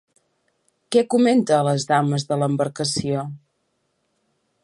Què 0.95 1.03
comenta 1.13 1.59
a 1.59 1.67
les 1.67 1.85
dames 1.91 2.27
de 2.31 2.39
l'embarcació? 2.45 3.27